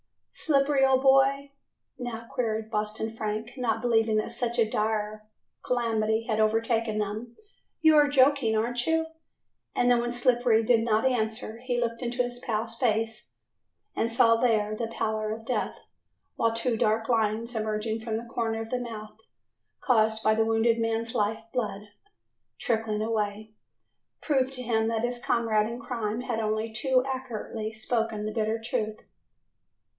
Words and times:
"Slippery, 0.31 0.83
old 0.83 1.03
boy," 1.03 1.51
now 1.99 2.25
queried 2.27 2.71
Boston 2.71 3.11
Frank, 3.11 3.51
not 3.57 3.81
believing 3.83 4.15
that 4.17 4.31
such 4.31 4.57
a 4.57 4.67
dire 4.67 5.29
calamity 5.63 6.23
had 6.27 6.39
overtaken 6.39 6.97
them, 6.97 7.37
"you 7.81 7.95
are 7.95 8.07
joking, 8.07 8.55
aren't 8.57 8.87
you?" 8.87 9.05
And 9.75 9.91
then, 9.91 9.99
when 10.01 10.11
Slippery 10.11 10.63
did 10.63 10.79
not 10.83 11.05
answer, 11.05 11.57
he 11.57 11.79
looked 11.79 12.01
into 12.01 12.23
his 12.23 12.39
pal's 12.39 12.75
face 12.75 13.33
and 13.95 14.09
saw 14.09 14.37
there 14.37 14.75
the 14.75 14.87
pallor 14.87 15.31
of 15.31 15.45
death 15.45 15.77
while 16.37 16.53
two 16.53 16.75
dark 16.75 17.07
lines 17.07 17.55
emerging 17.55 17.99
from 17.99 18.17
the 18.17 18.25
corner 18.25 18.61
of 18.61 18.71
his 18.71 18.81
mouth 18.81 19.19
caused 19.81 20.23
by 20.23 20.33
the 20.33 20.45
wounded 20.45 20.79
man's 20.79 21.13
life 21.13 21.43
blood, 21.53 21.89
trickling 22.57 23.03
away, 23.03 23.51
proved 24.21 24.53
to 24.53 24.63
him 24.63 24.87
that 24.87 25.03
his 25.03 25.23
comrade 25.23 25.67
in 25.69 25.79
crime 25.79 26.21
had 26.21 26.39
only 26.39 26.71
too 26.73 27.03
accurately 27.05 27.71
spoken 27.71 28.25
the 28.25 28.31
bitter 28.33 28.57
truth. 28.57 29.01